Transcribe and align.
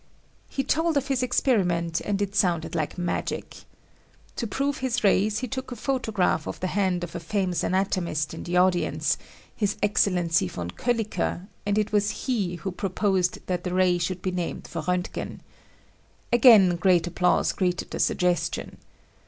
He 0.49 0.63
told 0.63 0.97
of 0.97 1.09
his 1.09 1.21
experiment 1.21 2.01
and 2.03 2.23
it 2.23 2.35
sounded 2.35 2.73
like 2.73 2.97
magic. 2.97 3.55
To 4.37 4.47
prove 4.47 4.79
his 4.79 5.03
rays 5.03 5.37
he 5.37 5.47
took 5.47 5.71
a 5.71 5.75
photograph 5.75 6.47
of 6.47 6.59
the 6.59 6.65
hand 6.73 7.03
of 7.03 7.13
a 7.13 7.19
famous 7.19 7.63
anatomist 7.63 8.33
in 8.33 8.41
the 8.41 8.57
audience, 8.57 9.19
His 9.55 9.77
Excellency 9.83 10.47
von 10.47 10.71
Kolliker, 10.71 11.45
and 11.67 11.77
it 11.77 11.91
was 11.91 12.25
he 12.25 12.55
who 12.55 12.71
proposed 12.71 13.45
that 13.45 13.63
the 13.63 13.75
ray 13.75 13.99
should 13.99 14.23
be 14.23 14.31
named 14.31 14.67
for 14.67 14.81
Roentgen. 14.81 15.41
Again 16.33 16.77
great 16.77 17.05
applause 17.05 17.51
greeted 17.51 17.91
the 17.91 17.99
suggestion. 17.99 18.77